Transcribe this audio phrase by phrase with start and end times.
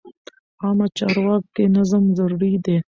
[0.63, 2.77] عامه چارو کې نظم ضروري دی.